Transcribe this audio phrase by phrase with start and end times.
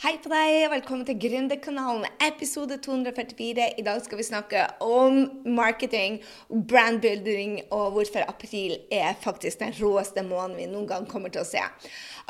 [0.00, 3.66] Hei på deg, velkommen til Gründerkanalen, episode 244.
[3.76, 10.24] I dag skal vi snakke om marketing, brandbuilding og hvorfor april er faktisk den råeste
[10.24, 11.60] måneden vi noen gang kommer til å se.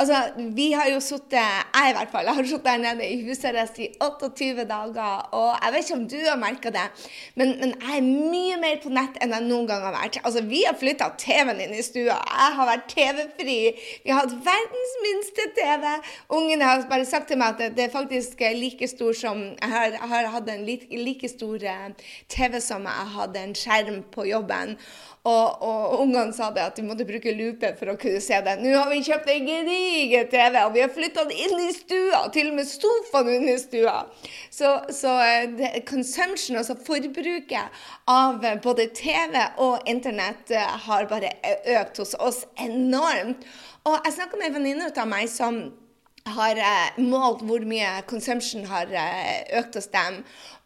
[0.02, 0.18] Altså,
[0.56, 1.38] vi har jo sittet,
[1.76, 5.76] jeg i hvert fall, har sittet der nede i husarrest i 28 dager, og jeg
[5.76, 6.88] vet ikke om du har merka det,
[7.38, 10.18] men, men, jeg er mye mer på nett enn jeg noen gang har vært.
[10.24, 12.18] Altså, vi har flytta TV-en inn i stua.
[12.18, 13.58] Jeg har vært TV-fri.
[14.02, 15.88] Vi har hatt verdens minste TV.
[16.40, 19.84] Ungene har bare sagt til meg at det er faktisk like stor som Jeg har,
[19.94, 21.88] jeg har hatt en like, like stor eh,
[22.28, 24.76] TV som jeg hadde en skjerm på jobben.
[25.28, 28.54] Og, og ungene sa det at de måtte bruke lupe for å kunne se det.
[28.62, 32.22] Nå har vi kjøpt en gedigen TV, og vi har flytta den inn i stua.
[32.32, 33.96] Til og med sofaen under stua.
[34.48, 41.34] Så, så eh, det, consumption, altså forbruket av både TV og internett, eh, har bare
[41.76, 43.44] økt hos oss enormt.
[43.84, 45.62] Og jeg snakka med en venninne av meg som
[46.28, 50.20] har eh, målt hvor mye consumption har eh, økt hos dem.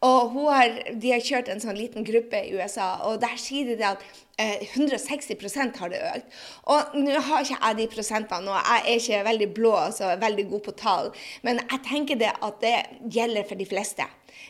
[0.05, 3.87] Og har, de har kjørt en sånn liten gruppe i USA, og der sier de
[3.87, 4.03] at
[4.41, 6.35] eh, 160% har det økt.
[6.71, 10.47] Og nå har ikke jeg de prosentene, og jeg er ikke veldig blå, altså veldig
[10.51, 11.09] god på tall,
[11.47, 12.77] men jeg tenker det at det
[13.15, 14.07] gjelder for de fleste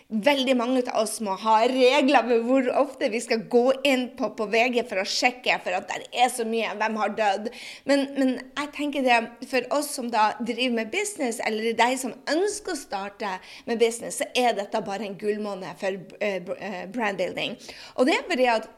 [0.10, 4.30] veldig mange av oss må ha regler for hvor ofte vi skal gå inn på,
[4.38, 6.74] på VG for å sjekke, for at det er så mye.
[6.78, 7.50] Hvem har dødd?
[7.90, 12.16] Men, men, jeg tenker det for oss som da driver med business, eller de som
[12.32, 17.58] ønsker å starte med business, så er dette bare en gullmåned for uh, brandbuilding.
[17.96, 18.70] Og det er fordi at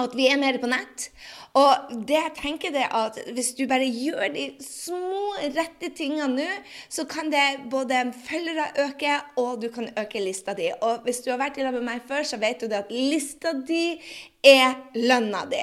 [0.00, 1.10] at vi er mer på nett.
[1.58, 6.46] Og det jeg tenker det at hvis du bare gjør de små, rette tingene nå,
[6.88, 10.70] så kan det både følgere øke, og du kan øke lista di.
[10.80, 12.94] Og hvis du har vært i lag med meg før, så vet du det at
[12.94, 13.98] lista di
[14.42, 15.62] er lønna di.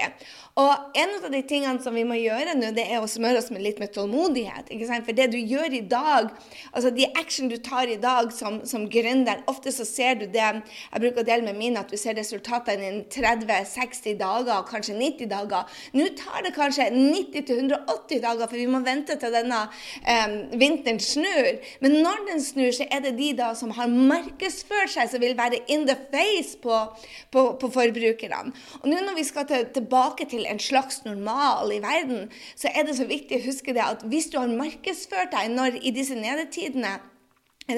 [0.58, 3.52] Og en av de tingene som vi må gjøre nå, det er å smøre oss
[3.54, 4.68] med litt med tålmodighet.
[4.74, 5.06] ikke sant?
[5.06, 6.26] For det du gjør i dag,
[6.72, 10.42] altså de action du tar i dag som, som gründer, ofte så ser du det
[10.42, 15.30] Jeg bruker å dele med mine at du ser resultatene innen 30-60 dager, kanskje 90
[15.30, 15.78] dager.
[15.94, 21.62] Nå tar det kanskje 90-180 dager, for vi må vente til denne um, vinteren snur.
[21.84, 25.38] Men når den snur, så er det de da som har markedsført seg, som vil
[25.38, 26.82] være in the face på,
[27.30, 28.50] på, på forbrukerne.
[28.80, 32.86] Og nå når vi skal til, tilbake til en slags normal i verden, så er
[32.86, 36.16] det så viktig å huske det at hvis du har markedsført deg når i disse
[36.18, 36.98] nedetidene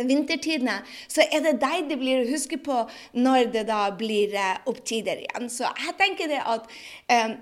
[0.08, 2.82] vintertidene, så er det deg det blir å huske på
[3.16, 5.50] når det da blir eh, opptider igjen.
[5.52, 6.68] Så jeg tenker det at
[7.12, 7.36] eh,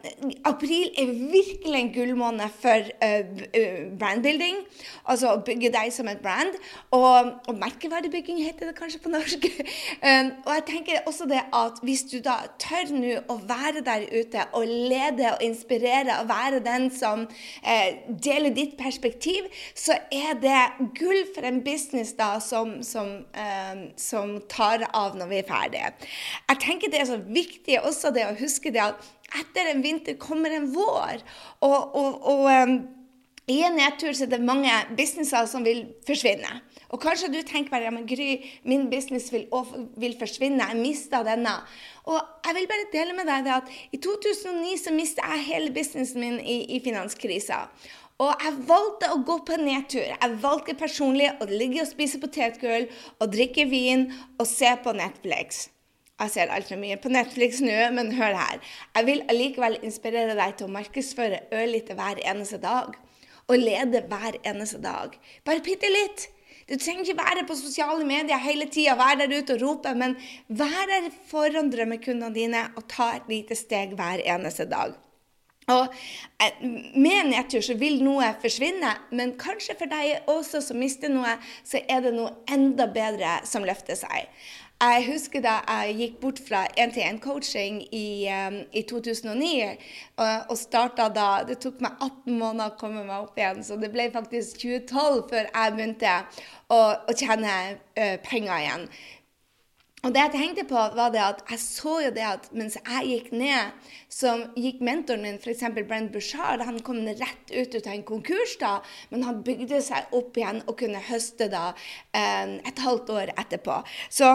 [0.49, 4.63] april er virkelig en gullmåned for eh, brandbuilding.
[5.05, 6.57] Altså å bygge deg som et brand.
[6.97, 9.47] Og, og merkevarebygging heter det kanskje på norsk.
[10.03, 14.07] um, og jeg tenker også det at hvis du da tør nå å være der
[14.11, 17.27] ute og lede og inspirere og være den som
[17.63, 23.83] eh, deler ditt perspektiv, så er det gull for en business da som, som, eh,
[24.01, 25.93] som, tar av når vi er ferdige.
[26.49, 30.19] Jeg tenker Det er så viktig også det å huske det at etter en vinter
[30.19, 31.23] kommer en vår.
[31.61, 32.81] og, og, og eh,
[33.51, 36.61] i en nedtur så er det mange businesser som vil forsvinne.
[36.91, 39.47] Og kanskje du tenker bare ja, men Gry, min business vil,
[39.99, 40.67] vil forsvinne.
[40.71, 41.57] Jeg mista denne.
[42.11, 45.75] Og jeg vil bare dele med deg det at i 2009 så mista jeg hele
[45.75, 47.65] businessen min i, i finanskrisa.
[48.21, 50.05] Og jeg valgte å gå på en nedtur.
[50.13, 55.69] Jeg valgte personlig å ligge og spise potetgull og drikke vin og se på Netflix.
[56.21, 58.59] Jeg ser altfor mye på Netflix nå, men hør her.
[58.99, 62.93] Jeg vil allikevel inspirere deg til å markedsføre ørlite hver eneste dag.
[63.49, 65.17] Og lede hver eneste dag.
[65.49, 66.29] Bare bitte litt.
[66.69, 70.13] Du trenger ikke være på sosiale medier hele tida, være der ute og rope, men
[70.47, 74.93] vær der foran drømmekundene dine og ta et lite steg hver eneste dag.
[75.71, 75.87] Og
[76.41, 81.35] med Med nedtur så vil noe forsvinne, men kanskje for deg også som mister noe,
[81.65, 84.31] så er det noe enda bedre som løfter seg.
[84.81, 91.11] Jeg husker da jeg gikk bort fra 1-til-1-coaching i, um, i, 2009 og, og starta
[91.13, 94.63] da Det tok meg 18 måneder å komme meg opp igjen, så det ble faktisk
[94.63, 96.15] 2012 før jeg begynte
[96.73, 98.89] å, å tjene uh, penger igjen.
[100.01, 103.09] Og det jeg tenkte på, var det at jeg så jo det at mens jeg
[103.09, 103.75] gikk ned,
[104.09, 105.67] så gikk mentoren min, f.eks.
[105.77, 108.79] Brent Bushard, han kom rett ut av en konkurs da,
[109.13, 111.75] men han bygde seg opp igjen og kunne høste da
[112.17, 113.83] eh, et halvt år etterpå.
[114.09, 114.33] Så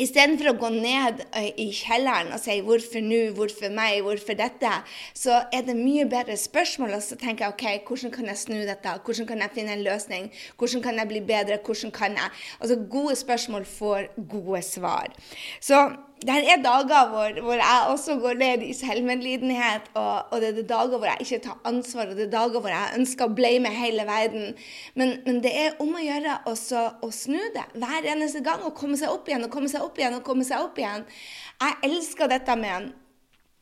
[0.00, 4.84] Istedenfor å gå ned eh, i kjelleren og si 'hvorfor nå', 'hvorfor meg', 'hvorfor dette',
[5.12, 6.94] så er det mye bedre spørsmål.
[6.96, 8.88] Og så tenker jeg OK, hvordan kan jeg snu dette?
[9.04, 10.32] Hvordan kan jeg finne en løsning?
[10.56, 11.58] Hvordan kan jeg bli bedre?
[11.60, 12.30] Hvordan kan jeg
[12.60, 15.12] Altså, gode spørsmål får gode svar.
[15.60, 15.92] Så
[16.22, 20.68] det er dager hvor, hvor, jeg også går ned i selvmedlidenhet, og, og, det er
[20.68, 23.72] dager hvor jeg ikke tar ansvar, og det er dager hvor jeg ønsker å blame
[23.74, 24.54] hele verden.
[24.94, 28.76] Men, men det er om å gjøre også, å snu det hver eneste gang og
[28.78, 31.06] komme seg opp igjen og komme seg opp igjen og komme seg opp igjen.
[31.62, 32.90] Jeg elsker dette med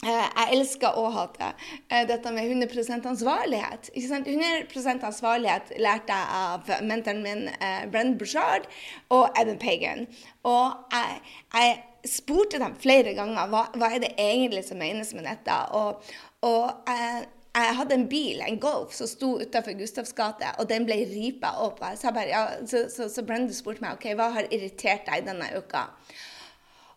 [0.04, 1.52] eh, jeg elsker å hate
[1.88, 3.92] eh, dette med 100% ansvarlighet.
[3.96, 8.68] 100 ansvarlighet lærte jeg av mentoren min, eh, Brenn Bushard
[9.08, 10.10] og Evan Pagan.
[10.44, 11.22] Og jeg,
[11.56, 15.58] jeg spurte dem flere ganger hva, hva er det egentlig som menes med dette.
[15.76, 16.00] Og,
[16.46, 20.88] og jeg, jeg, hadde en bil, en Golf, som sto utafor Gustavs gate, og den
[20.88, 21.82] ble ripa opp.
[22.00, 25.52] Så, bare, ja, så, så, så Brenda spurte meg ok, hva har irritert deg denne
[25.58, 25.88] uka.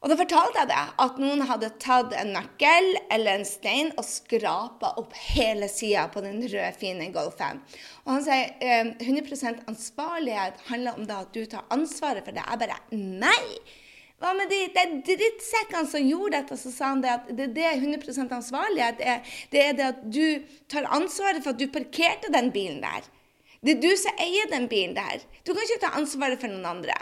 [0.04, 4.04] Og da fortalte jeg det, at noen hadde tatt en nøkkel eller en stein og
[4.04, 7.62] skrapa opp hele sida på den røde, fine Golfen.
[8.04, 12.44] Og han sier 100% ansvarlighet handler om da at du tar ansvaret for det.
[12.44, 13.80] Jeg bare Nei!
[14.24, 16.56] Hva med de, de drittsekkene som gjorde dette?
[16.56, 19.02] Så sa han det at det, det er 100 ansvarlighet.
[19.02, 22.80] Det er, det er det at du tar ansvaret for at du parkerte den bilen
[22.86, 23.10] der.
[23.64, 25.26] Det er du som eier den bilen der.
[25.44, 26.96] Du kan ikke ta ansvaret for noen andre.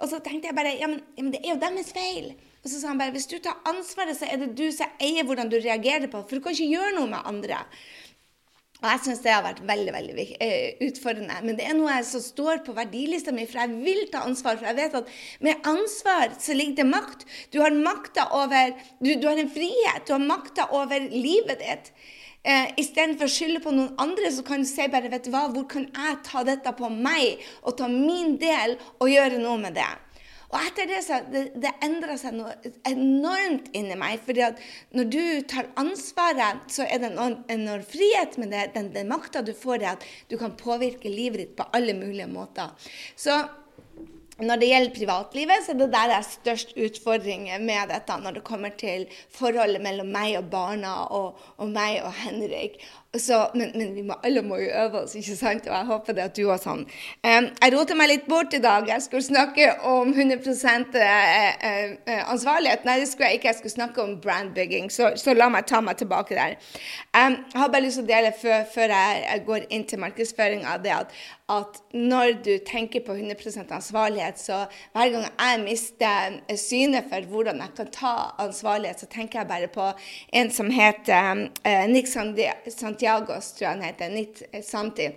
[0.00, 2.32] Og så tenkte jeg bare ja, men, ja, men det er jo deres feil.
[2.62, 5.28] Og så sa han bare hvis du tar ansvaret, så er det du som eier
[5.28, 6.24] hvordan du reagerer på.
[6.24, 7.60] For du kan ikke gjøre noe med andre.
[8.82, 11.36] Og jeg syns det har vært veldig veldig uh, utfordrende.
[11.46, 14.58] Men det er noe som står på verdilista mi, for jeg vil ta ansvar.
[14.58, 15.12] For jeg vet at
[15.46, 17.22] med ansvar så ligger det makt.
[17.54, 20.02] Du har makta over du, du, har en frihet.
[20.08, 21.92] Du har makta over livet ditt.
[22.42, 25.44] Eh, Istedenfor å skylde på noen andre, så kan du si bare vet du hva,
[25.54, 29.78] hvor kan jeg ta dette på meg og ta min del og gjøre noe med
[29.78, 29.92] det.
[30.52, 32.52] Og etter det så det, det endra seg noe
[32.88, 34.20] enormt inni meg.
[34.26, 34.60] fordi at
[34.92, 38.68] når du tar ansvaret, så er det en enorm frihet med det.
[38.76, 42.28] Den, den makta du får, er at du kan påvirke livet ditt på alle mulige
[42.28, 42.76] måter.
[43.16, 43.40] Så
[44.42, 48.38] når det gjelder privatlivet, så er det der det er størst utfordringer med dette når
[48.38, 52.80] det kommer til forholdet mellom meg og barna og, og meg og Henrik.
[53.18, 55.66] Så, men, men, må, alle må jo øve oss, ikke sant?
[55.68, 56.84] Og jeg håper det at du også sånn.
[57.20, 58.86] Um, jeg roter meg litt bort i dag.
[58.88, 62.86] Jeg skulle snakke om 100 uh, uh, ansvarlighet.
[62.88, 63.50] Nei, det skulle jeg ikke.
[63.50, 64.88] Jeg skulle snakke om brandbygging.
[64.88, 66.56] Så, så la meg ta meg tilbake der.
[67.12, 70.78] Um, jeg har bare lyst til å dele før, før jeg, går inn til markedsføringa,
[70.80, 71.12] det at,
[71.52, 74.62] at, når du tenker på 100% ansvarlighet, så
[74.96, 79.68] hver gang jeg mister synet for hvordan jeg kan ta ansvarlighet, så tenker jeg bare
[79.76, 79.92] på
[80.32, 84.10] en som heter uh, Nick Santiago Santiagos, tror jeg han heter.
[84.10, 85.08] Nitt Santi.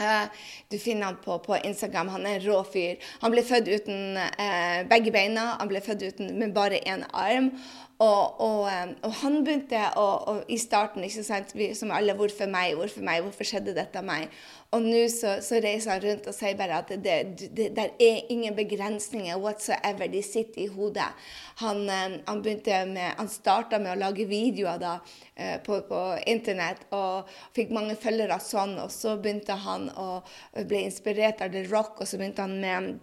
[0.00, 0.30] Uh,
[0.68, 2.08] du finner han på, på, Instagram.
[2.08, 3.00] Han er en rå fyr.
[3.20, 5.56] Han ble født uten uh, begge beina.
[5.58, 7.50] Han ble født uten, med bare én arm.
[8.00, 12.46] Og, og, um, og, han begynte og i starten, ikke sant, vi, som alle 'Hvorfor
[12.48, 12.72] meg?
[12.74, 13.20] Hvorfor meg?
[13.22, 14.30] Hvorfor skjedde dette meg?'
[14.72, 17.16] Og nå så, så, reiser han rundt og sier bare at det,
[17.56, 20.06] det, det er ingen begrensninger whatsoever.
[20.06, 21.10] De sitter i hodet.
[21.56, 24.94] Han, um, han begynte med, han starta med å lage videoer da,
[25.36, 28.78] uh, på, på, internett og fikk mange følgere sånn.
[28.80, 30.22] Og så begynte han å
[30.56, 33.00] bli inspirert av The Rock, og så begynte han med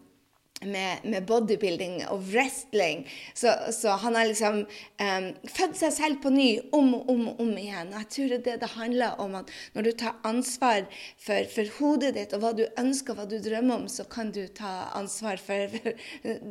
[0.66, 3.06] med, med, bodybuilding og wrestling.
[3.34, 7.52] Så, så han har liksom um, født seg selv på ny om og om, om
[7.60, 7.92] igjen.
[7.94, 12.16] Og jeg tror det, det handler om at når du tar ansvar for, for, hodet
[12.18, 15.70] ditt og hva du ønsker, hva du drømmer om, så kan du ta ansvar for,
[15.74, 15.94] for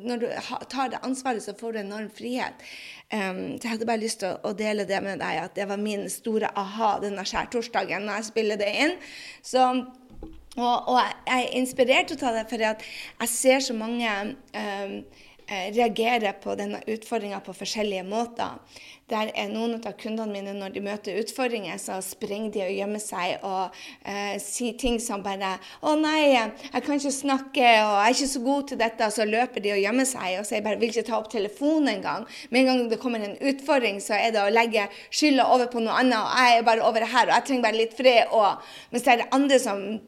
[0.07, 0.29] Når du
[0.71, 2.67] tar det ansvaret, så får du enorm frihet.
[3.13, 5.67] Um, så jeg hadde bare lyst til å, å, dele det med deg, at det
[5.71, 8.97] var min store aha denne skjærtorsdagen når jeg spiller det inn.
[9.47, 9.63] Så
[10.57, 14.11] og, og, jeg er inspirert av det, for jeg ser så mange
[14.57, 14.99] um,
[15.47, 18.57] reagere på denne utfordringa på forskjellige måter.
[19.07, 23.03] Der er noen av kundene mine, når de møter utfordringer, så springer de og gjemmer
[23.03, 23.77] seg og
[24.09, 28.33] uh, sier ting som bare 'Å nei, jeg kan ikke snakke, og jeg er ikke
[28.33, 31.07] så god til dette.' Så løper de og gjemmer seg og sier bare 'vil ikke
[31.07, 32.27] ta opp telefonen engang'.
[32.51, 35.79] Med en gang det kommer en utfordring, så er det å legge skylda over på
[35.85, 36.19] noe annet.
[36.19, 38.33] og 'Jeg er bare over her, og jeg trenger bare litt fred'.
[38.33, 38.59] Og,
[38.91, 40.01] mens det er andre som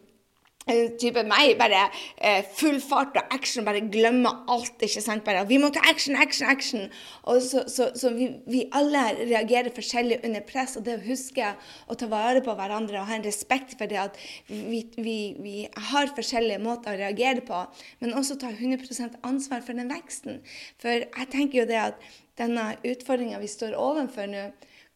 [1.01, 1.55] type meg.
[1.61, 3.67] Bare eh, full fart og action.
[3.67, 4.77] Bare glemmer alt.
[4.85, 5.25] ikke sant?
[5.27, 6.89] Bare, Vi må ta action, action, action.
[7.25, 10.77] Og så, så, så vi, vi, alle reagerer forskjellig under press.
[10.77, 11.55] Og det å huske
[11.89, 15.57] å ta vare på hverandre og ha en respekt for det at vi, vi, vi
[15.91, 17.65] har forskjellige måter å reagere på,
[18.03, 20.43] men også ta 100% ansvar for den veksten.
[20.83, 22.09] For jeg tenker jo det at
[22.39, 24.49] denne utfordringa vi står overfor nå,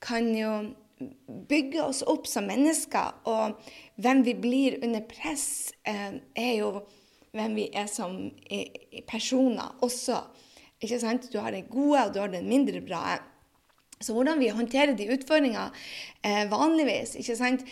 [0.02, 0.52] kan jo
[1.48, 3.16] bygge oss opp som mennesker.
[3.28, 3.58] Og
[3.96, 6.84] hvem vi blir under press, eh, er jo
[7.32, 8.30] hvem vi er som
[9.08, 10.20] personer også.
[10.82, 11.28] Ikke sant?
[11.32, 13.18] Du har det gode, og du har det mindre bra.
[14.02, 15.70] Så hvordan vi håndterer de utfordringene
[16.26, 17.62] eh, vanligvis ikke sant?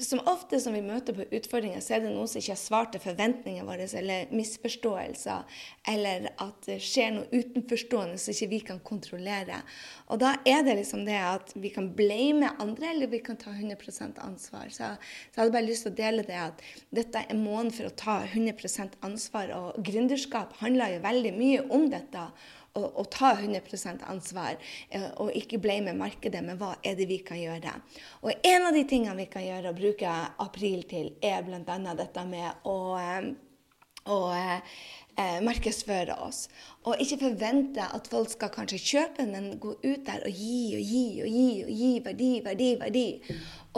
[0.00, 2.92] Som ofte som vi møter på utfordringer, så er det noe som ikke har svart
[2.94, 5.58] til forventningene våre, eller misforståelser,
[5.92, 9.60] eller at det skjer noe utenforstående som ikke vi kan kontrollere.
[10.08, 13.52] Og da er det liksom det at vi kan blame andre, eller vi kan ta
[13.52, 14.72] 100% ansvar.
[14.72, 17.90] Så, så jeg hadde bare lyst til å dele det at dette er måneden for
[17.90, 22.26] å ta 100% ansvar, og gründerskap handler jo veldig mye om dette
[22.78, 24.56] å, å ta 100 ansvar
[24.90, 27.74] eh, og ikke blame markedet, men hva er det vi kan gjøre?
[28.22, 30.12] Og en av de tingene vi kan gjøre og bruke
[30.42, 31.96] april til, er bl.a.
[31.98, 33.32] dette med å, eh,
[34.08, 36.46] å eh, markedsføre oss.
[36.88, 40.94] Og ikke forvente at folk skal kanskje kjøpe, men gå ut der og gi og
[40.94, 43.06] gi og gi og gi verdi, verdi, verdi.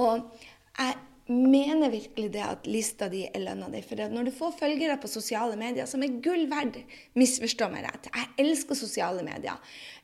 [0.02, 0.46] Og
[0.78, 3.80] jeg mener virkelig det at lista di er lønna di.
[3.84, 6.82] For når du får følgere på sosiale medier, som er gull verdt,
[7.16, 8.10] misforstå meg rett.
[8.12, 9.56] Jeg elsker sosiale medier.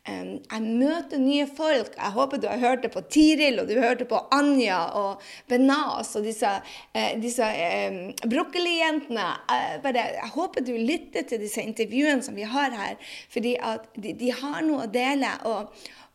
[0.09, 1.93] Jeg møter nye folk.
[1.93, 6.15] Jeg håper du har hørt det på Tiril, og du hørte på Anja og Benas
[6.17, 6.55] og disse,
[6.97, 7.51] uh, disse
[8.25, 9.29] brokkolijentene.
[9.53, 12.97] Uh, jeg håper du lytter til disse intervjuene som vi har her,
[13.29, 13.59] fordi
[14.01, 15.37] de, de har noe å dele.
[15.45, 15.69] og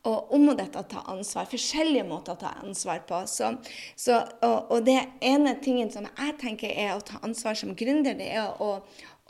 [0.06, 1.50] og om dette å ta ansvar.
[1.50, 3.24] Forskjellige måter å ta ansvar på.
[3.30, 3.56] Så,
[3.98, 8.18] så, og, og, det ene tingen som jeg tenker er å ta ansvar som gründer,
[8.18, 8.70] det er å,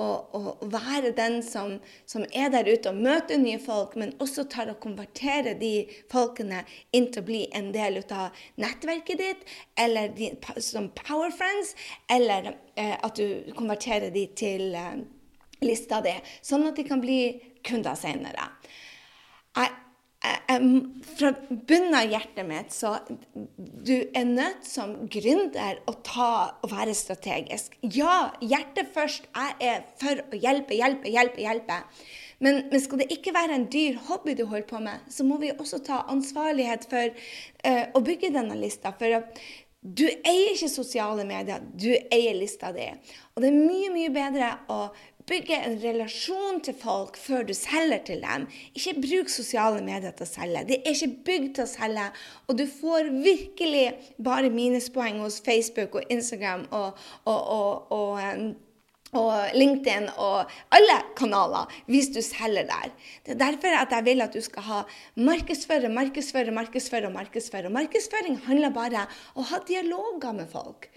[0.04, 1.78] å, å være den som,
[2.10, 6.66] som, er der ute og møter nye folk, men også tar og konvertere de folkene
[6.96, 9.48] inn til å bli en del av nettverket ditt,
[9.80, 11.72] eller de, som power friends,
[12.12, 15.00] eller eh, at du konverterer de til eh,
[15.64, 17.22] lista di, sånn at de kan bli
[17.66, 18.52] kunder senere.
[19.56, 19.72] Jeg
[21.16, 22.96] fra bunnen av hjertet mitt så
[23.56, 27.78] du er nødt som gründer å ta og være strategisk.
[27.96, 29.30] Ja, hjertet først.
[29.36, 31.44] Jeg er for å hjelpe, hjelpe, hjelpe.
[31.46, 31.82] hjelpe.
[32.40, 35.38] Men, men, skal det ikke være en dyr hobby du holder på med, så må
[35.42, 38.92] vi også ta ansvarlighet for uh, å bygge denne lista.
[39.00, 39.24] For
[39.86, 42.90] du eier ikke sosiale medier, du eier lista di.
[43.36, 44.80] Og det er mye, mye bedre å
[45.30, 48.46] bygge en relasjon til folk før du selger til dem.
[48.78, 50.66] Ikke bruk sosiale medier til å selge.
[50.70, 52.10] Det er ikke bygd til å selge.
[52.48, 53.88] Og du får virkelig
[54.22, 58.62] bare minuspoeng hos Facebook og Instagram og, og, og, og
[59.16, 62.92] og LinkedIn og alle kanaler hvis du selger der.
[63.24, 64.82] Det er derfor at jeg vil at du skal ha
[65.16, 67.72] markedsføre, markedsføre, markedsføre markedsføre.
[67.72, 70.90] Markedsføring handler bare om å ha dialoger med folk.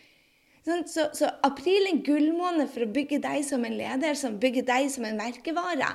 [0.68, 4.34] Sånn, så, så, april er en gullmåned for å bygge deg som en leder, som
[4.40, 5.94] bygger deg som en merkevare.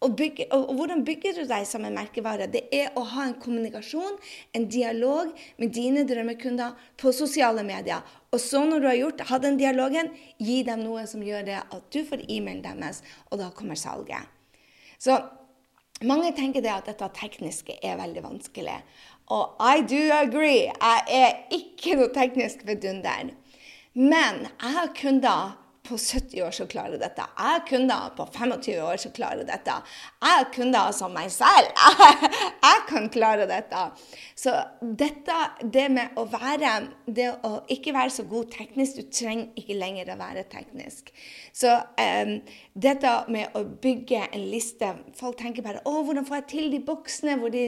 [0.00, 2.48] Og, bygge, og, og, hvordan bygger du deg som en merkevare?
[2.50, 4.16] Det er å ha en kommunikasjon,
[4.56, 5.30] en dialog
[5.62, 8.02] med dine drømmekunder på sosiale medier.
[8.34, 10.10] Og så når du har gjort, hatt den dialogen,
[10.42, 14.26] gi dem noe som gjør det at du får e-mailen deres, og da kommer salget.
[14.98, 15.20] Så
[16.02, 18.80] mange tenker det at dette tekniske er veldig vanskelig.
[19.30, 20.66] Og I do agree.
[20.66, 23.30] Jeg er ikke noe teknisk vidunder.
[23.94, 25.56] Men jeg har kunder
[25.90, 27.24] på 70 år som klarer dette.
[27.36, 29.76] Jeg har kunder på 25 år som klarer dette.
[30.22, 31.70] Jeg har kunder som meg selv.
[32.66, 33.84] Jeg kan klare dette.
[34.38, 36.70] Så dette, det med å være
[37.06, 41.10] Det å ikke være så god teknisk Du trenger ikke lenger å være teknisk.
[41.52, 42.32] Så um,
[42.72, 46.80] dette med å bygge en liste Folk tenker bare å, hvordan får jeg til de
[46.86, 47.66] boksene hvor de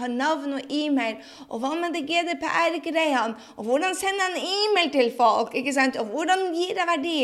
[0.00, 1.20] har navn og e-mail?
[1.48, 3.36] Og hva med det GDPR-greiene?
[3.58, 5.54] Og hvordan sender jeg en e-mail til folk?
[5.54, 5.98] ikke sant?
[6.00, 7.18] Og hvordan gir jeg verdi?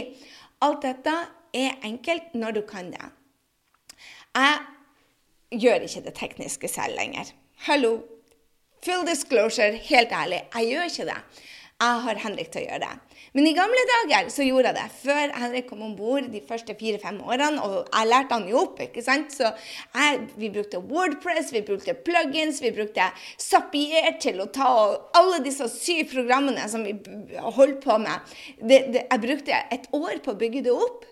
[0.65, 1.13] Alt dette
[1.57, 3.09] er enkelt når du kan det.
[4.37, 7.33] Jeg gjør ikke det tekniske selv lenger.
[7.69, 7.99] Hallo.
[8.85, 11.21] Full disclosure, helt ærlig, jeg gjør ikke det.
[11.77, 13.19] Jeg har Henrik til å gjøre det.
[13.37, 14.85] Men i gamle dager så gjorde jeg det.
[14.97, 17.61] Før Henrik kom om bord de første fire-fem årene.
[17.61, 18.81] Og jeg lærte han jo opp.
[18.81, 19.35] ikke sant?
[19.35, 24.71] Så jeg, Vi brukte Wordpress, vi brukte plugins, vi brukte Zapier til å ta
[25.21, 26.97] alle disse syv programmene som vi
[27.45, 28.25] holdt på med.
[28.57, 31.05] Det, det, jeg brukte et år på å bygge det opp.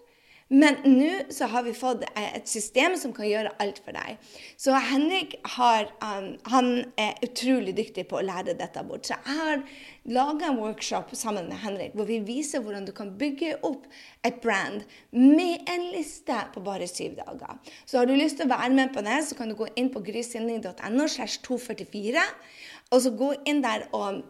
[0.53, 4.19] Men nå så har vi fått et system som kan gjøre alt for deg.
[4.61, 6.69] Så Henrik har, um, han
[7.01, 9.09] er utrolig dyktig på å lære dette bort.
[9.09, 9.63] Så jeg har
[10.13, 13.87] laga en workshop sammen med Henrik hvor vi viser hvordan du kan bygge opp
[14.27, 14.85] et brand
[15.17, 17.57] med en liste på bare syv dager.
[17.89, 19.89] Så har du lyst til å være med på det, så kan du gå inn
[19.95, 22.29] på grysinning.no slash 244,
[22.93, 24.21] og så gå inn der og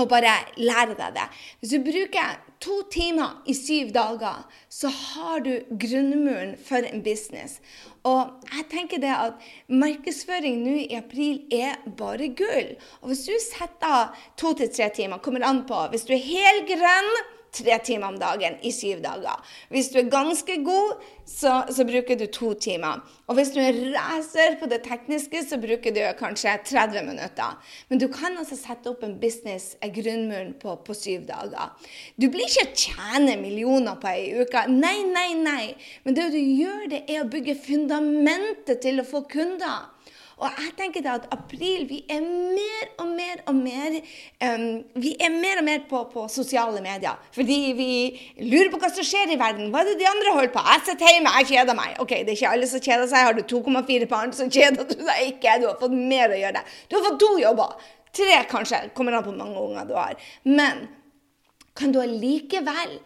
[0.00, 1.26] og bare lære deg det.
[1.60, 7.60] Hvis du bruker to timer i syv dager, så har du grunnmuren for en business.
[8.08, 12.72] Og jeg tenker det at markedsføring nå i april er bare gull.
[13.00, 16.24] Og hvis du setter av to til tre timer, kommer an på Hvis du er
[16.24, 17.12] helt grønn,
[17.52, 19.40] tre timer om dagen i syv dager.
[19.70, 23.02] Hvis du er ganske god, så, så bruker du to timer.
[23.26, 27.58] Og hvis du er racer på det tekniske, så bruker du kanskje 30 minutter.
[27.88, 31.70] Men du kan altså sette opp en business, en grunnmuren, på, på syv dager.
[32.20, 34.66] Du blir ikke tjene millioner på ei uke.
[34.72, 35.64] Nei, nei, nei.
[36.04, 39.90] Men det du gjør, det er å bygge fundamentet til å få kunder.
[40.40, 44.64] Og jeg tenker da at april Vi er mer og mer og mer um,
[45.04, 47.18] Vi er mer og mer på, på, sosiale medier.
[47.36, 47.90] Fordi vi
[48.40, 49.70] lurer på hva som skjer i verden.
[49.72, 50.64] Hva er det de andre holder på?
[50.72, 51.94] Jeg sitter hjemme, jeg kjeder meg.
[52.02, 53.28] Ok, det er ikke alle som kjeder seg.
[53.28, 55.58] Har du 2,4 barn, så kjeder du deg ikke.
[55.60, 56.64] Du har fått mer å gjøre.
[56.88, 57.76] Du har fått to jobber.
[58.16, 58.82] Tre, kanskje.
[58.96, 60.16] Kommer an på hvor mange unger du har.
[60.48, 60.86] Men
[61.78, 62.98] kan du allikevel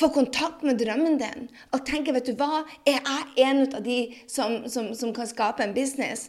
[0.00, 3.98] få kontakt med drømmen din og tenke vet du hva, er jeg en av de
[4.30, 6.28] som, som, som kan skape en business?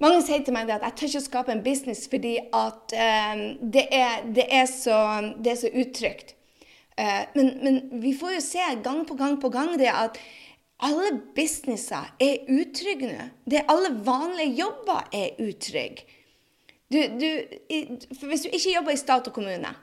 [0.00, 3.42] Mange sier til meg at jeg tør ikke å skape en business fordi at um,
[3.72, 5.00] det, er, det, er så,
[5.36, 6.36] det, er, så, utrygt.
[6.96, 10.16] Uh, men, men, vi får jo se gang på gang på gang det at
[10.80, 13.28] alle businesser er utrygge nå.
[13.44, 16.08] Det alle vanlige jobber er utrygge.
[16.90, 19.74] Hvis du ikke jobber i stat og kommune,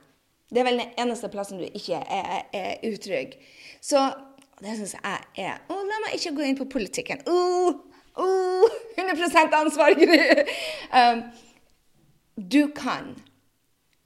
[0.49, 3.37] det er vel den eneste plassen du ikke er, er utrygg,
[3.83, 4.09] så
[4.57, 7.21] det syns jeg er Å, la meg ikke gå inn på politikken.
[7.29, 7.86] Uh,
[8.17, 10.45] Oh, 100 ansvar, Gry!
[10.93, 11.23] Um,
[12.51, 13.15] du kan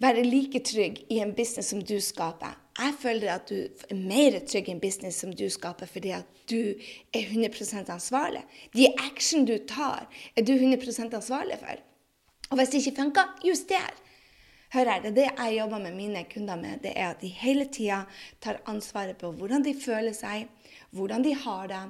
[0.02, 2.58] være like trygg i en business som du skaper.
[2.80, 3.56] Jeg føler at du
[3.90, 6.74] er mer trygg i en business som du skaper, fordi at du
[7.14, 8.44] er 100% ansvarlig.
[8.74, 11.84] De action du tar, er du 100% ansvarlig for.
[12.50, 13.92] Og hvis det ikke funker, juster.
[14.74, 16.80] Hør her, det det jeg jobber med mine kunder med.
[16.84, 18.06] Det er at de hele tida
[18.42, 20.48] tar ansvaret på hvordan de føler seg,
[20.92, 21.82] hvordan de har det,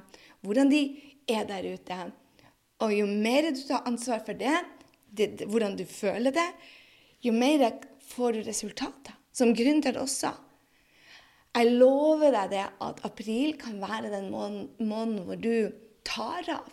[0.42, 0.82] hvordan de
[1.28, 1.98] er der ute.
[2.82, 4.54] Og jo mer du tar ansvar for det,
[5.10, 6.48] det, det hvordan du føler det,
[7.22, 7.68] jo mer
[8.12, 9.18] får du resultater.
[9.32, 10.32] Som gründer også.
[11.56, 15.72] Jeg lover deg det at april kan være den måneden hvor du
[16.04, 16.70] tar av.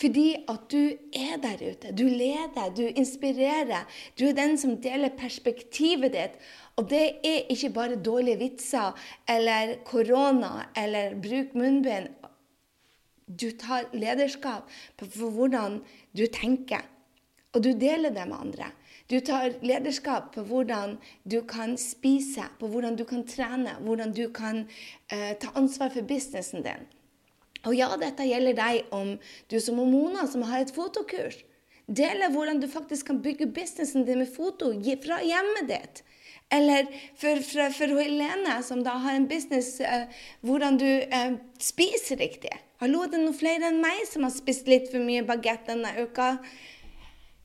[0.00, 1.90] Fordi at du er der ute.
[1.92, 3.84] Du leder, du inspirerer.
[4.16, 6.38] Du er den som deler perspektivet ditt.
[6.80, 8.96] Og det er ikke bare dårlige vitser
[9.28, 12.14] eller korona eller bruk munnbind
[13.38, 15.80] du tar lederskap for hvordan
[16.16, 16.82] du tenker,
[17.54, 18.70] og du deler det med andre.
[19.10, 20.96] Du tar lederskap på hvordan
[21.26, 24.66] du kan spise, på hvordan du kan trene, hvordan du kan
[25.12, 26.86] uh, ta ansvar for businessen din.
[27.66, 29.16] Og ja, dette gjelder deg om
[29.50, 31.42] du som Mona, som har et fotokurs.
[31.90, 34.70] Dele hvordan du faktisk kan bygge businessen din med foto
[35.02, 36.04] fra hjemmet ditt.
[36.50, 40.10] Eller for, for, for Helene, som da har en business, uh,
[40.46, 42.52] hvordan du uh, spiser riktig.
[42.82, 45.92] Hallo, det er noen flere enn meg som har spist litt for mye bagett denne
[46.00, 46.32] uka.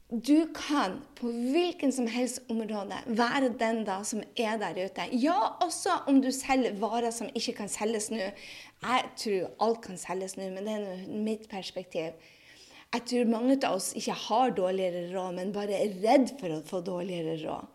[0.09, 5.07] Du kan på hvilken som helst område være den da som er der ute.
[5.17, 8.29] Ja, også om du selger varer som ikke kan selges nå.
[8.85, 12.15] Jeg tror alt kan selges nå, men det er mitt perspektiv.
[12.93, 16.63] Jeg tror mange av oss ikke har dårligere råd, men bare er redd for å
[16.63, 17.74] få dårligere råd.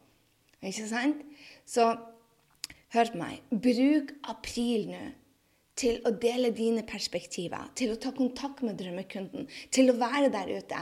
[0.61, 1.25] Ikke sant?
[1.65, 1.87] Så
[2.95, 3.41] hør på meg.
[3.51, 5.03] Bruk april nå
[5.81, 10.51] til å dele dine perspektiver, til å ta kontakt med drømmekunden, til å være der
[10.59, 10.81] ute.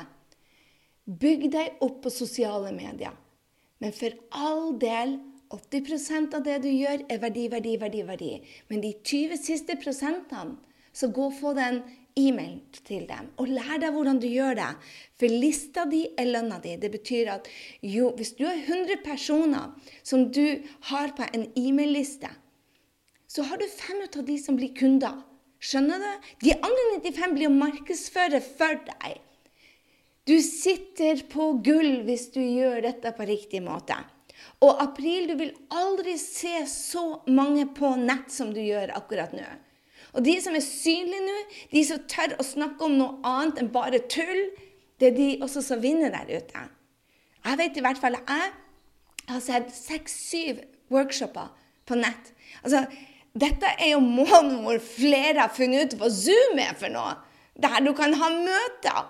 [1.06, 3.14] Bygg deg opp på sosiale medier.
[3.78, 5.20] Men for all del
[5.54, 8.02] 80% av det du gjør, er verdi, verdi, verdi.
[8.04, 8.32] verdi.
[8.68, 10.58] Men de 20 siste prosentene,
[10.92, 11.82] så gå og få den
[12.18, 13.30] e-mail til dem.
[13.38, 14.68] Og lær deg hvordan du gjør det.
[15.20, 16.74] For lista di er lønna di.
[16.80, 17.48] Det betyr at
[17.86, 22.30] jo, hvis du har 100 personer som du har på en e-mail-liste,
[23.28, 25.22] så har du fem av de som blir kunder.
[25.58, 26.28] Skjønner du?
[26.46, 29.18] De andre 95 blir å markedsføre for deg.
[30.28, 33.96] Du sitter på gull hvis du gjør dette på riktig måte.
[34.64, 39.46] Og april, du vil aldri se så mange på nett som du gjør akkurat nå.
[40.16, 41.36] Og de som er synlige nå,
[41.72, 44.48] de som tør å snakke om noe annet enn bare tull,
[44.98, 46.64] det er de også som vinner der ute.
[47.44, 48.48] Jeg vet i hvert fall jeg
[49.28, 51.52] har sett seks-syv workshoper
[51.88, 52.32] på nett.
[52.62, 52.84] Altså,
[53.38, 57.14] dette er jo måneden hvor flere har funnet ut hva Zoom er for noe.
[57.58, 59.08] Der du kan ha møter.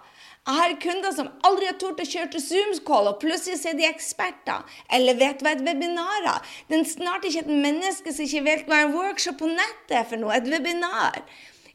[0.49, 3.85] Jeg har kunder som aldri har tort å kjøre til Zoom-call, og plutselig er de
[3.85, 4.63] eksperter.
[4.97, 6.47] Eller vet hva et webinar er.
[6.71, 10.07] Det er snart ikke et menneske som ikke vet hva en workshop på nettet er
[10.09, 10.33] for noe.
[10.39, 11.21] Et webinar.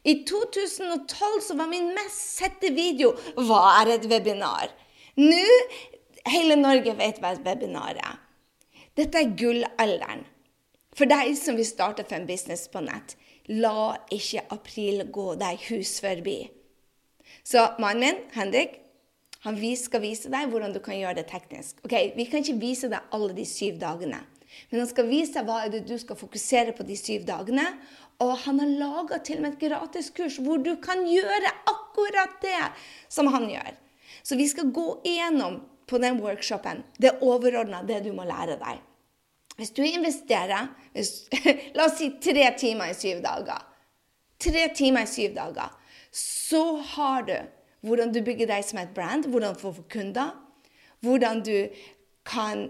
[0.02, 4.74] I 2012 så var min mest sette video 'Hva er et webinar?'
[5.16, 5.46] Nå
[6.26, 8.18] hele Norge vet hva et webinar er.
[8.96, 10.26] Dette er gullalderen.
[10.94, 13.14] For deg som vil starte for en business på nett,
[13.48, 16.50] la ikke april gå deg hus forbi.
[17.44, 18.80] Så mannen min, Henrik,
[19.44, 21.82] han skal vise deg hvordan du kan gjøre det teknisk.
[21.84, 24.22] Ok, Vi kan ikke vise deg alle de syv dagene.
[24.70, 27.66] Men han skal vise deg hva er det du skal fokusere på de syv dagene.
[28.24, 32.62] Og han har laga til og med et gratiskurs hvor du kan gjøre akkurat det
[33.12, 33.74] som han gjør.
[34.24, 35.60] Så vi skal gå igjennom
[35.90, 38.80] på den workshopen det overordna, det du må lære deg.
[39.58, 41.28] Hvis du investerer hvis,
[41.76, 43.60] La oss si tre timer i syv dager.
[44.40, 45.74] Tre timer i syv dager.
[46.14, 46.62] Så
[46.94, 47.36] har du
[47.84, 50.32] hvordan du bygger deg som et brand, hvordan du får kunder,
[51.04, 51.68] hvordan du
[52.24, 52.68] kan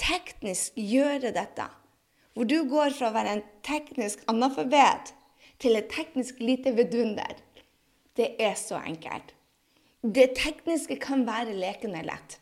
[0.00, 1.68] teknisk gjøre dette.
[2.34, 5.12] Hvor du går fra å være en teknisk analfabet
[5.62, 7.36] til et teknisk lite vidunder.
[8.18, 9.34] Det er så enkelt.
[10.02, 12.38] Det tekniske kan være lekende lett.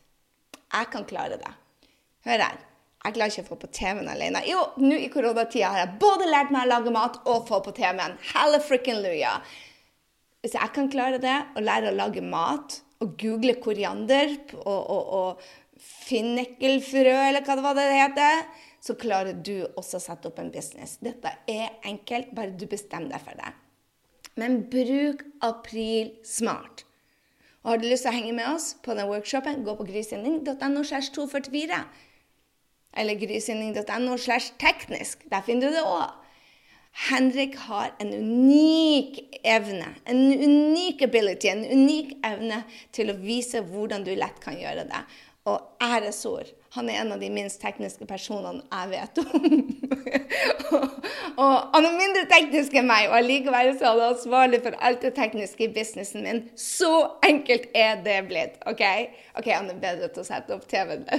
[0.73, 1.51] Jeg kan klare det.
[2.25, 2.57] Hør her.
[3.03, 4.41] Jeg klarer ikke å få på TV-en alene.
[4.47, 7.73] Jo, nå i koronatida har jeg både lært meg å lage mat og få på
[7.75, 8.15] TV-en.
[8.31, 9.35] Halla frikken luja.
[10.43, 15.13] Hvis jeg kan klare det, å lære å lage mat og google koriander og, og,
[15.17, 18.43] og finnekkelfrø, eller hva det heter,
[18.83, 20.97] så klarer du også å sette opp en business.
[21.03, 23.53] Dette er enkelt, bare du bestemmer deg for det.
[24.39, 26.83] Men bruk april smart.
[27.63, 30.83] Og har du lyst til å henge med oss på den workshopen, gå på grysynding.no
[30.83, 31.79] 244
[32.99, 35.23] eller grysynding.no slash teknisk.
[35.31, 36.11] Der finner du det òg.
[37.07, 42.63] Henrik har en unik evne, en unik ability, en unik evne
[42.95, 45.05] til å vise hvordan du lett kan gjøre det.
[45.49, 46.47] Og æresord.
[46.73, 49.43] Han er en av de minst tekniske personene jeg vet om.
[51.43, 55.11] og, han er mindre teknisk enn meg, og allikevel er han ansvarlig for alt det
[55.19, 56.39] tekniske i businessen min.
[56.57, 56.89] Så
[57.27, 58.55] enkelt er det blitt.
[58.71, 58.81] OK?
[59.37, 61.05] Ok, Han er bedre til å sette opp TV-en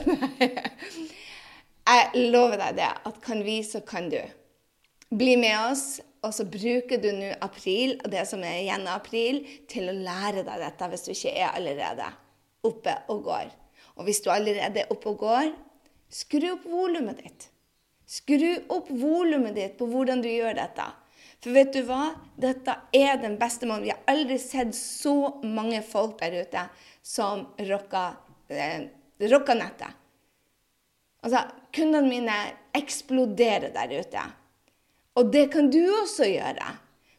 [1.85, 4.19] Jeg lover deg det, at kan vi, så kan du.
[5.15, 9.03] Bli med oss, og så bruker du nå april, og det som er igjen av
[9.03, 12.11] april, til å lære deg dette hvis du ikke er allerede
[12.65, 13.53] oppe og går.
[13.99, 15.53] Og hvis du allerede er oppe og går,
[16.13, 17.49] skru opp volumet ditt.
[18.09, 20.87] Skru opp volumet ditt på hvordan du gjør dette.
[21.45, 22.15] For vet du hva?
[22.41, 23.85] Dette er den beste måten.
[23.85, 26.63] Vi har aldri sett så mange folk der ute
[27.05, 28.17] som rocker,
[28.49, 28.89] eh,
[29.29, 30.01] rocker nettet.
[31.25, 32.39] Altså, kundene mine
[32.77, 34.25] eksploderer der ute.
[35.15, 36.73] Og det kan du også gjøre.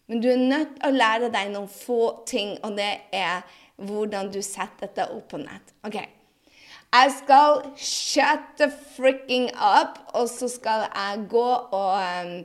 [0.07, 3.41] Men du er nødt til å lære deg noen få ting, og det er
[3.75, 5.73] hvordan du setter dette opp på nett.
[5.87, 5.97] Ok,
[6.95, 12.37] Jeg skal shut the fricking up, og så skal jeg gå og um,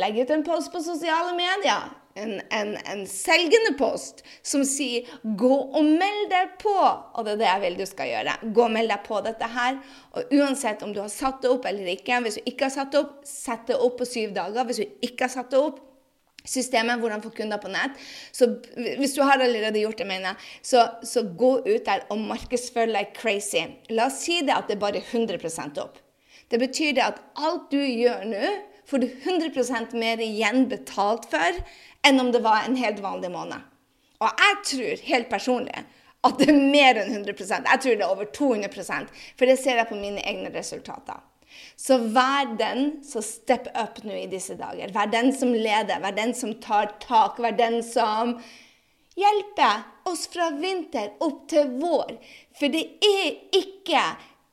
[0.00, 5.56] legge ut en post på sosiale medier en, en, en, selgende post som sier 'gå
[5.78, 6.92] og meld deg på'.
[7.14, 8.36] Og det er det jeg vil du skal gjøre.
[8.52, 9.80] Gå og meld deg på dette her.
[10.12, 12.92] Og uansett om du har satt det opp eller ikke, hvis du ikke har satt
[12.92, 14.64] det opp, sett det opp på syv dager.
[14.64, 15.82] Hvis du ikke har satt det opp,
[16.46, 17.98] systemet, hvordan få kunder på nett.
[18.32, 18.48] Så
[18.98, 22.90] hvis du har allerede gjort det, mener jeg, så, så gå ut der og markedsfør
[22.92, 23.66] like crazy.
[23.90, 25.98] La oss si det at det er bare 100% opp.
[26.50, 28.54] Det betyr det at alt du gjør nå,
[28.86, 31.58] får du 100% mer igjen betalt for
[32.06, 33.62] enn om det var en helt vanlig måned.
[34.22, 35.84] Og jeg tror helt personlig
[36.26, 39.80] at det er mer enn 100% Jeg tror det er over 200% for det ser
[39.80, 41.20] jeg på mine egne resultater.
[41.76, 44.90] Så vær den som step up nå i disse dager.
[44.92, 48.36] Vær den som leder, vær den som tar tak, vær den som
[49.16, 52.16] hjelper oss fra vinter opp til vår.
[52.56, 54.02] For det er ikke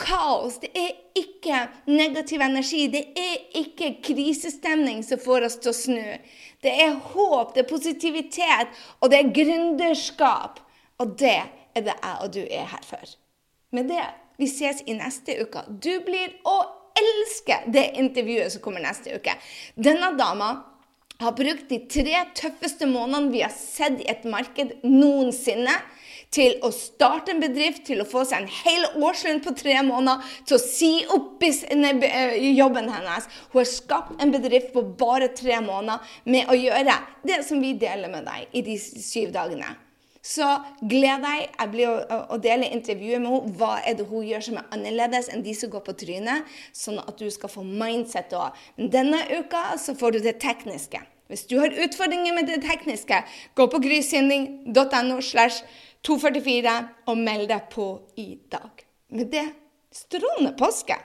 [0.01, 5.77] kaos, det er ikke negativ energi, det er ikke krisestemning som får oss til å
[5.77, 6.17] snu.
[6.63, 10.61] Det er håp, det er positivitet, og det er gründerskap.
[11.01, 11.39] Og det
[11.75, 13.15] er det jeg og du er her for.
[13.73, 14.03] Med det,
[14.37, 15.65] vi ses i neste uke.
[15.67, 16.57] Du blir å
[16.97, 19.33] elske det intervjuet som kommer neste uke.
[19.75, 20.53] Denne dama
[21.25, 25.75] har brukt de tre tøffeste månedene vi har sett i et marked noensinne
[26.33, 30.23] til å starte en bedrift, til å få seg en hel årslønn på tre måneder,
[30.49, 33.29] til å si opp i jobben hennes.
[33.53, 37.75] Hun har skapt en bedrift på bare tre måneder med å gjøre det som vi
[37.77, 39.75] deler med deg i de syv dagene.
[40.23, 40.47] Så
[40.79, 41.49] gled deg.
[41.51, 43.55] Jeg blir å, å dele intervjuet med henne.
[43.59, 46.47] Hva er det hun gjør som er annerledes enn de som går på trynet?
[46.71, 48.55] Sånn at du skal få mindset òg.
[48.79, 51.03] Denne uka så får du det tekniske.
[51.31, 53.21] Hvis du har utfordringer med det tekniske,
[53.55, 55.63] gå på grysynding.no slash
[56.03, 56.75] 244
[57.07, 57.87] og meld deg på
[58.19, 58.83] i dag.
[59.09, 59.47] Med det
[59.95, 60.97] strålende påske!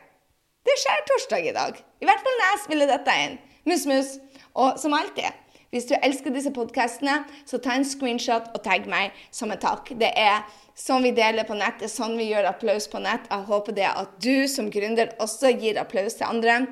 [0.66, 1.76] Det skjer torsdag i dag.
[2.02, 3.36] I hvert fall når jeg spiller dette inn.
[3.68, 4.10] Mus, mus.
[4.58, 5.30] Og som alltid,
[5.70, 9.92] hvis du elsker disse podkastene, så ta en screenshot og tagg meg som en takk.
[10.00, 10.42] Det er
[10.78, 13.30] sånn vi deler på nett, det er sånn vi gjør applaus på nett.
[13.30, 16.62] Jeg håper det at du som gründer også gir applaus til andre.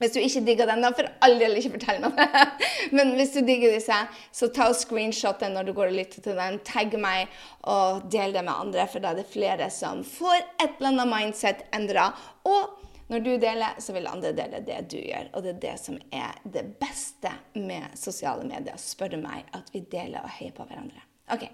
[0.00, 2.44] Hvis du ikke digger den, da for all del ikke fortell meg det.
[2.96, 3.98] Men hvis du digger disse,
[4.34, 6.58] så ta og screenshot den når du går og lytter til den.
[6.66, 7.30] Tagg meg
[7.70, 11.12] og del det med andre, for da er det flere som får et eller annet
[11.12, 12.10] mindset endra.
[12.48, 12.80] Og
[13.12, 15.26] Når du deler, så vil andre dele det du gjør.
[15.36, 19.68] Og det er det som er det beste med sosiale medier, spør du meg, at
[19.74, 21.04] vi deler og heier på hverandre.
[21.34, 21.44] Ok,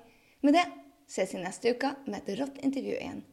[0.47, 0.63] Med det
[1.11, 3.25] ses vi neste uke med et rått intervju igjen.